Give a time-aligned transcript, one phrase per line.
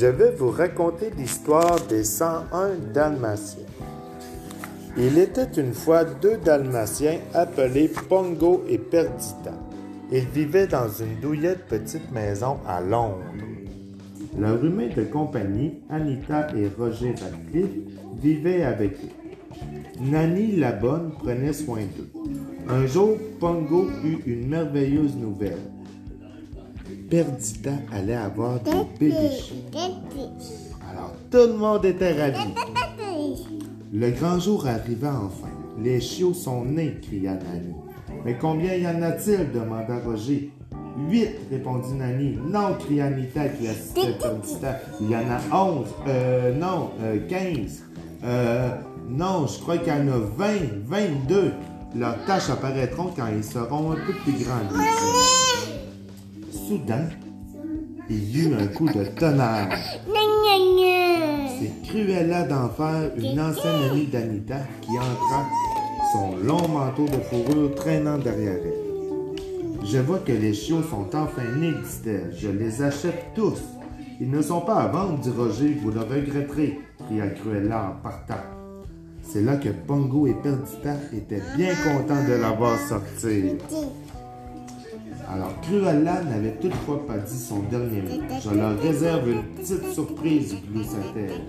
[0.00, 3.66] je vais vous raconter l'histoire des 101 Dalmatiens.
[4.96, 9.52] Il était une fois deux Dalmatiens appelés Pongo et Perdita.
[10.10, 13.18] Ils vivaient dans une douillette petite maison à Londres.
[14.38, 17.76] Leur humain de compagnie, Anita et Roger Radcliffe,
[18.22, 19.60] vivaient avec eux.
[20.00, 22.08] Nanny la bonne prenait soin d'eux.
[22.70, 25.58] Un jour, Pongo eut une merveilleuse nouvelle.
[27.10, 29.30] Perdita allait avoir des bébés.
[30.88, 32.54] Alors tout le monde était ravi.
[33.92, 35.48] Le grand jour arriva enfin.
[35.82, 37.74] Les chiots sont nés, cria Nanny.
[38.24, 39.50] Mais combien y en a-t-il?
[39.52, 40.52] demanda Roger.
[41.08, 42.38] Huit, répondit Nanny.
[42.46, 44.78] Non, cria Anita qui assistait Perdita.
[45.00, 45.88] Il y en a onze.
[46.06, 47.82] Euh, non, euh, quinze.
[48.22, 48.70] Euh,
[49.08, 51.52] non, je crois qu'il y en a vingt, vingt-deux.
[51.96, 54.60] Leurs tâches apparaîtront quand ils seront un peu plus grands.
[56.70, 57.08] Soudain,
[58.08, 59.76] il y eut un coup de tonnerre.
[61.58, 65.46] C'est Cruella d'enfer, une ancienne amie d'Anita, qui entra,
[66.12, 69.84] son long manteau de fourrure traînant derrière elle.
[69.84, 72.32] Je vois que les chiots sont enfin nés, dit-elle.
[72.38, 73.60] Je les achète tous.
[74.20, 75.76] Ils ne sont pas à vendre, dit Roger.
[75.82, 78.44] Vous le regretterez, cria Cruella en partant.
[79.24, 83.54] C'est là que Pongo et Perdita étaient bien contents de la voir sortir.
[85.32, 88.24] Alors, Cruella n'avait toutefois pas dit son dernier mot.
[88.42, 91.42] Je leur réserve une petite surprise, gloussa-t-elle.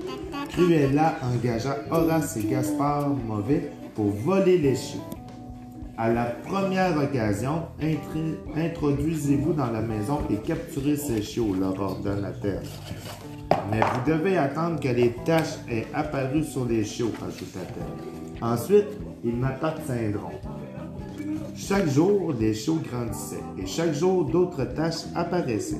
[0.49, 5.01] Cruella engagea Horace et Gaspard Mauvais pour voler les chiots.
[5.97, 7.63] À la première occasion,
[8.55, 12.61] introduisez-vous dans la maison et capturez ces chiots, leur ordonna-t-elle.
[13.71, 18.43] Mais vous devez attendre que les taches aient apparu sur les chiots, ajouta-t-elle.
[18.43, 18.87] Ensuite,
[19.23, 20.39] ils m'appartiendront.
[21.67, 25.77] Chaque jour, les chiots grandissaient et chaque jour, d'autres taches apparaissaient.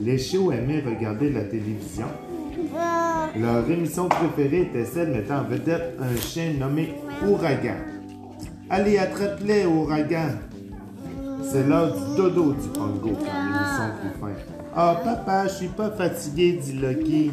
[0.00, 2.06] Les chiots aimaient regarder la télévision.
[3.36, 6.94] Leur émission préférée était celle mettant en vedette un chien nommé
[7.26, 7.76] Ouragan.
[8.68, 10.38] Allez, attrape-les, Ouragan!
[11.44, 14.40] C'est l'heure du dodo, dit Pongo quand l'émission prit fin.
[14.74, 17.30] Ah, papa, je suis pas fatigué, dit Lucky.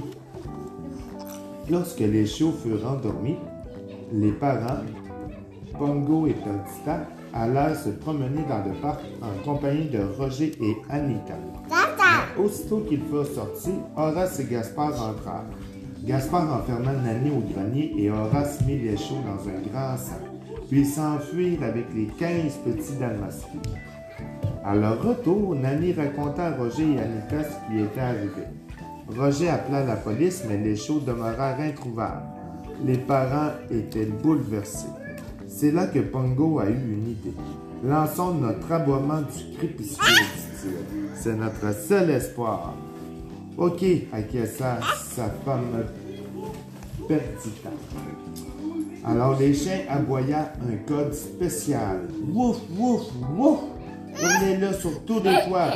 [1.70, 3.38] Lorsque les chiots furent endormis,
[4.14, 4.84] les parents,
[5.78, 11.36] Pongo et Perdita, allèrent se promener dans le parc en compagnie de Roger et Anita.
[11.70, 15.46] Mais aussitôt qu'ils furent sortis, Horace et Gaspard entrèrent.
[16.04, 20.22] Gaspard enferma Nanny au grenier et Horace mit les chiots dans un grand sac.
[20.70, 23.50] Puis s'enfuirent avec les quinze petits dalmatiens.
[24.64, 28.44] À leur retour, Nanny raconta à Roger et Anita ce qui était arrivé.
[29.18, 32.22] Roger appela la police, mais les chiots demeurèrent introuvables.
[32.86, 34.88] Les parents étaient bouleversés.
[35.50, 37.34] C'est là que Pongo a eu une idée.
[37.84, 40.72] Lançons notre aboiement du crépuscule, dit-il.
[41.16, 42.76] C'est notre seul espoir.
[43.58, 43.84] Ok,
[44.14, 45.86] acquiesça sa femme
[47.08, 47.70] Perdita.
[49.04, 52.08] Alors les chiens aboyaient un code spécial.
[52.32, 53.02] Wouf, wouf,
[53.36, 53.60] wouf!
[54.16, 55.72] Tournez-le sur tous les toits.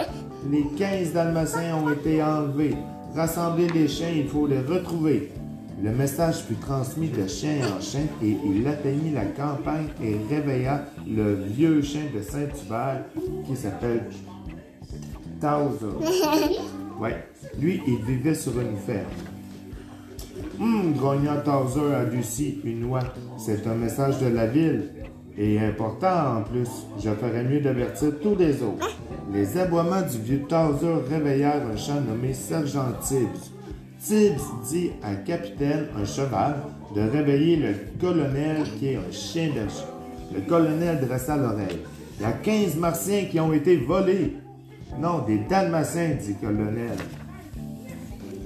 [0.51, 2.75] Les 15 dalmatiens ont été enlevés.
[3.15, 5.31] Rassemblez les chiens, il faut les retrouver.
[5.83, 10.85] Le message fut transmis de chien en chien et il atteignit la campagne et réveilla
[11.05, 13.03] le vieux chien de Saint-Hubert
[13.45, 14.05] qui s'appelle
[15.41, 15.97] Towser.
[16.99, 17.25] Ouais,
[17.59, 19.07] lui, il vivait sur une ferme.
[20.61, 23.01] Hum, grogna Towser à Lucie, une oie.
[23.37, 24.89] C'est un message de la ville.
[25.35, 26.69] Et important en plus.
[26.99, 28.95] Je ferais mieux d'avertir tous les autres.
[29.33, 33.52] Les aboiements du vieux Towser réveillèrent un chat nommé Sergent Tibbs.
[34.03, 36.55] Tibbs dit à Capitaine, un cheval,
[36.93, 39.87] de réveiller le colonel qui est un chien d'argent.
[40.33, 41.79] Le colonel dressa l'oreille.
[42.19, 44.35] Il y a 15 martiens qui ont été volés.
[44.99, 46.97] Non, des dalmatiens, dit le colonel.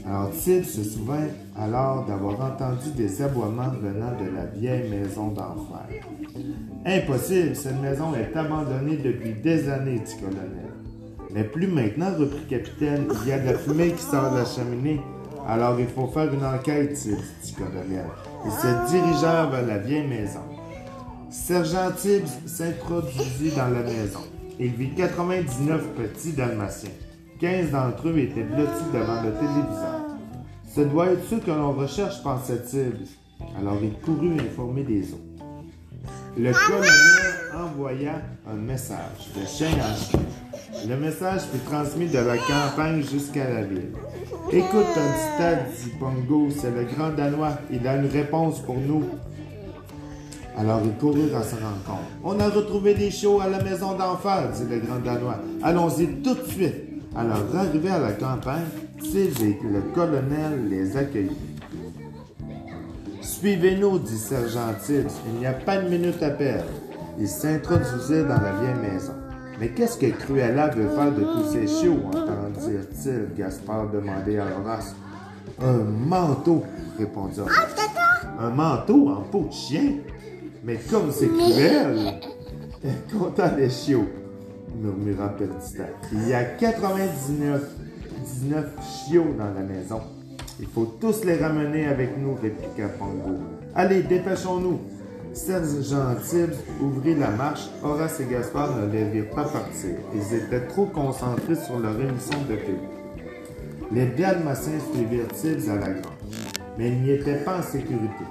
[0.06, 5.88] Alors Tibbs se souvint alors d'avoir entendu des aboiements venant de la vieille maison d'enfer.
[6.86, 10.68] Impossible, cette maison est abandonnée depuis des années, dit colonel.
[11.34, 14.46] Mais plus maintenant, reprit capitaine, il y a de la fumée qui sort de la
[14.46, 15.02] cheminée.
[15.48, 17.16] Alors il faut faire une enquête, dit
[17.58, 18.06] le colonel.
[18.46, 20.42] Ils se dirigèrent vers la vieille maison.
[21.30, 24.20] Sergent Tibbs s'introduisit dans la maison.
[24.60, 26.90] Il vit 99 petits dalmatiens.
[27.40, 30.02] 15 d'entre eux étaient blottis devant le téléviseur.
[30.68, 33.08] Ce doit être ceux que l'on recherche, pensait-il.
[33.58, 35.22] Alors il courut informer des autres.
[36.38, 36.92] Le colonel
[37.56, 40.20] envoya un message de chien en chien.
[40.88, 43.92] Le message fut transmis de la campagne jusqu'à la ville.
[44.52, 47.58] Écoute, Todstad, dit Pongo, c'est le grand Danois.
[47.72, 49.04] Il a une réponse pour nous.
[50.58, 52.10] Alors ils coururent à sa rencontre.
[52.24, 55.40] On a retrouvé des chiots à la maison d'enfer, dit le grand Danois.
[55.64, 56.88] Allons-y tout de suite.
[57.16, 58.66] Alors, arrivé à la campagne,
[59.16, 61.32] et le colonel les accueillirent.
[63.22, 66.70] Suivez-nous, dit Sergent Tibbs, il n'y a pas de minute à perdre.
[67.20, 69.14] Ils s'introduisaient dans la vieille maison.
[69.60, 74.96] Mais qu'est-ce que Cruella veut faire de tous ces chiots, entendirent-ils Gaspard demandait à Horace.
[75.60, 75.78] Un
[76.08, 76.64] manteau,
[76.98, 77.76] répondit Horace.
[78.40, 79.94] Un manteau en peau de chien?
[80.64, 82.20] Mais comme c'est cruel!
[83.12, 84.08] Content les chiots,
[84.80, 85.86] murmura Perdita.
[86.14, 87.62] Il y a 99
[88.28, 90.02] 19 chiots dans la maison.
[90.60, 93.38] Il faut tous les ramener avec nous, répliqua Pongo.
[93.76, 94.80] Allez, dépêchons-nous.
[95.38, 97.70] Sergent Tibbs ouvrit la marche.
[97.84, 99.92] Horace et Gaspard ne les virent pas partir.
[100.16, 102.76] Ils étaient trop concentrés sur leur émission de pays.
[103.92, 106.16] Les Dalmatiens suivirent Tibbs à la grange,
[106.78, 108.26] mais ils n'y étaient pas en sécurité.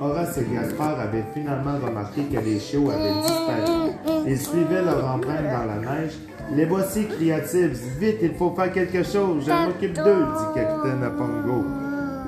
[0.00, 3.90] Horace et Gaspard avaient finalement remarqué que les chiots avaient disparu.
[4.26, 6.12] Ils suivaient leur empreinte dans la neige.
[6.54, 7.76] Les voici, cria Tibbs.
[7.98, 9.44] Vite, il faut faire quelque chose.
[9.44, 11.64] Je m'occupe d'eux, dit Capitaine Apongo.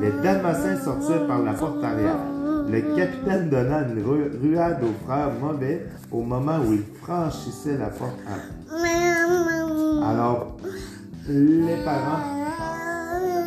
[0.01, 2.34] Les Dalmatiens sortirent par la porte arrière.
[2.67, 4.03] Le capitaine donna une
[4.43, 8.19] ruade aux frères mauvais au moment où ils franchissaient la porte
[10.03, 10.57] Alors,
[11.29, 12.35] les parents,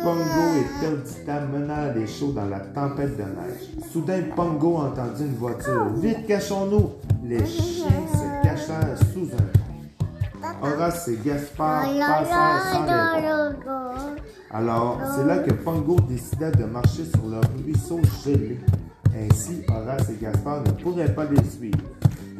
[0.02, 0.22] Pongo
[0.56, 3.90] et Perdita menèrent les chiots dans la tempête de neige.
[3.92, 5.88] Soudain, Pongo entendit une voiture.
[5.96, 6.90] Vite, cachons-nous!
[7.24, 9.67] Les chiens se cachèrent sous un.
[10.62, 12.86] Horace et Gaspard passèrent sans
[14.50, 18.58] Alors, c'est là que Pongo décida de marcher sur le ruisseau gelé.
[19.16, 21.78] Ainsi, Horace et Gaspard ne pourraient pas les suivre.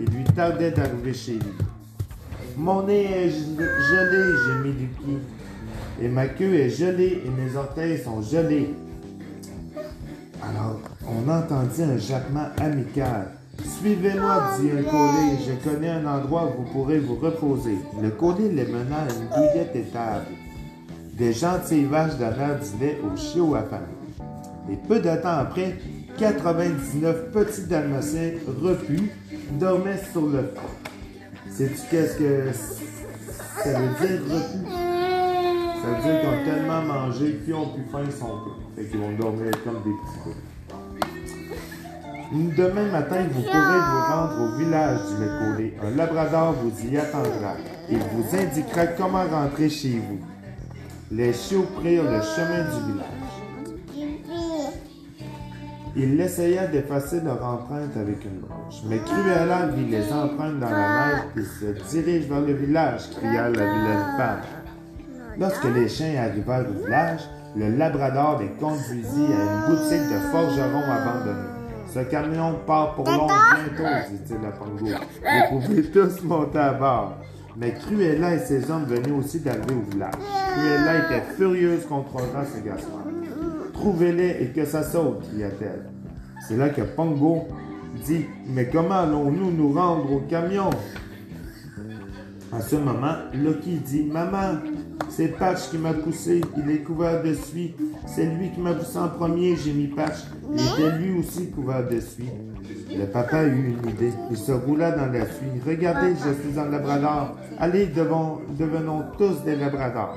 [0.00, 1.52] Il lui tardait d'arriver chez lui.
[2.56, 5.18] Mon nez est gelé, gémit Lucky.
[6.00, 8.74] Et ma queue est gelée et mes orteils sont gelés.
[10.42, 13.37] Alors, on entendit un jappement amical.
[13.76, 15.38] Suivez-moi, dit un collier.
[15.46, 17.78] Je connais un endroit où vous pourrez vous reposer.
[18.00, 20.26] Le collier les mena à une douillette étable.
[21.12, 23.84] Des gentilles vaches donnèrent du lait aux chiots affamés.
[24.70, 25.76] Et peu de temps après,
[26.18, 28.32] 99 petits dalmatiens
[28.62, 29.10] repus
[29.52, 31.50] dormaient sur le fond.
[31.50, 34.72] Sais-tu qu'est-ce que ça veut dire repus?
[35.82, 38.38] Ça veut dire qu'ils ont tellement mangé qu'ils ont plus faim, ils sont.
[38.76, 40.47] Fait qu'ils vont dormir comme des petits.
[42.30, 45.76] Demain matin, vous pourrez vous rendre au village du Mécolé.
[45.82, 47.54] Un labrador vous y attendra.
[47.90, 50.18] Il vous indiquera comment rentrer chez vous.
[51.10, 53.06] Les chiots prirent le chemin du village.
[55.96, 61.06] Il essaya d'effacer leur empreinte avec une branche, mais Cruella vit les empreintes dans la
[61.06, 64.40] neige et se dirige vers le village, cria la vilaine femme.
[65.40, 67.22] Lorsque les chiens arrivèrent au village,
[67.56, 71.57] le labrador les conduisit à une boutique de forgeron abandonnée.
[71.92, 74.86] Ce camion part pour Londres bientôt, dit-il à Pongo.
[75.50, 77.16] Vous pouvez tous monter à bord.
[77.56, 80.12] Mais Cruella et ses hommes venaient aussi d'arriver au village.
[80.52, 83.04] Cruella était furieuse contre et Gaspard.
[83.72, 85.86] Trouvez-les et que ça saute, cria-t-elle.
[86.46, 87.48] C'est là que Pongo
[88.04, 90.70] dit Mais comment allons-nous nous rendre au camion?
[92.52, 94.58] À ce moment, Loki dit Maman,
[95.08, 97.74] c'est Patch qui m'a poussé, il est couvert de suie.
[98.06, 100.18] C'est lui qui m'a poussé en premier, j'ai mis Patch.
[100.52, 102.30] Il était lui aussi couvert de suie.
[102.96, 104.12] Le papa eut une idée.
[104.30, 105.60] Il se roula dans la suie.
[105.66, 107.36] Regardez, je suis un labrador.
[107.58, 110.16] Allez, devenons tous des labradors.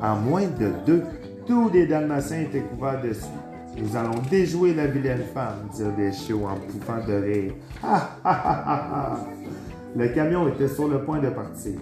[0.00, 1.02] En moins de deux,
[1.46, 3.26] tous les dalmatiens étaient couverts de suie.
[3.78, 7.52] Nous allons déjouer la vilaine femme, dirent les chiots en pouffant de rire.
[9.96, 11.72] Le camion était sur le point de partir.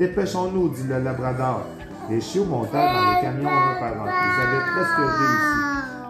[0.00, 1.66] Dépêchons-nous, dit le labrador.
[2.08, 3.92] Les chiots montèrent dans le camion un par.
[3.92, 5.60] Ils avaient presque réussi.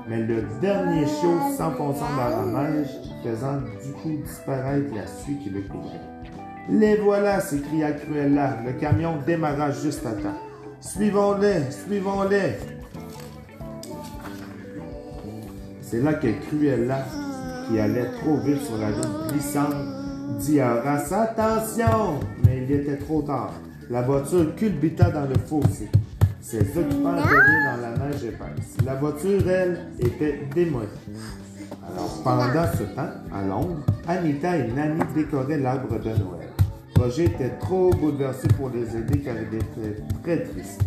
[0.09, 2.87] Mais le dernier chiot s'enfonçant dans la neige,
[3.25, 6.01] faisant du coup disparaître la suie qui le couvrait.
[6.69, 8.59] Les voilà, s'écria Cruella.
[8.65, 10.39] Le camion démarra juste à temps.
[10.81, 12.59] Suivons-les, suivons-les.
[15.83, 17.05] C'est là que Cruella,
[17.67, 19.75] qui allait trop vite sur la route glissante,
[20.39, 23.51] dit à Horace Attention Mais il était trop tard.
[23.91, 25.89] La voiture culbuta dans le fossé.
[26.41, 28.77] Ses occupants étaient dans la neige épaisse.
[28.87, 30.87] La voiture, elle, était démolie.
[31.93, 36.51] Alors, pendant ce temps, à Londres, Anita et Nanny décoraient l'arbre de Noël.
[36.97, 40.83] Roger était trop bouleversé pour les aider car il était très triste.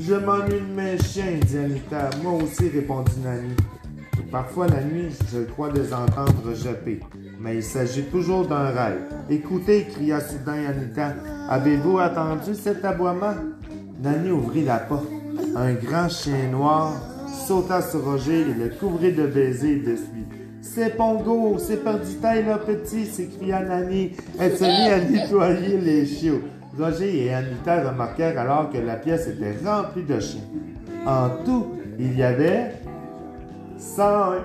[0.00, 2.08] Je m'ennuie de mes chiens, dit Anita.
[2.22, 3.54] Moi aussi, répondit Nanny.
[4.30, 7.00] Parfois la nuit, je crois les entendre japper,
[7.40, 9.00] mais il s'agit toujours d'un rêve.
[9.30, 11.14] Écoutez, cria soudain Anita,
[11.48, 13.34] avez-vous attendu cet aboiement?
[14.02, 15.08] Nanny ouvrit la porte.
[15.56, 16.94] Un grand chien noir
[17.46, 20.26] sauta sur Roger et le couvrit de baisers et de suie.
[20.60, 24.12] C'est Pongo, c'est Perdita et le petit, s'écria Nanny.
[24.38, 26.42] Elle se mit à nettoyer les chiots.
[26.78, 30.42] Roger et Anita remarquèrent alors que la pièce était remplie de chiens.
[31.06, 31.68] En tout,
[31.98, 32.72] il y avait
[33.78, 34.44] 101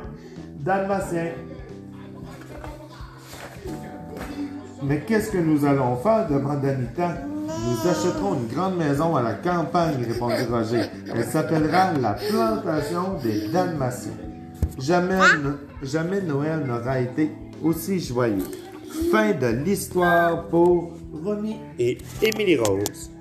[0.59, 1.31] dalmatiens.
[4.85, 7.17] Mais qu'est-ce que nous allons faire demanda Anita.
[7.47, 10.83] Nous achèterons une grande maison à la campagne, répondit Roger.
[11.13, 14.11] Elle s'appellera la plantation des Dalmatiens.
[14.79, 15.19] Jamais,
[15.81, 17.31] jamais Noël n'aura été
[17.63, 18.43] aussi joyeux.
[19.11, 23.11] Fin de l'histoire pour Ronnie et Émilie Rose.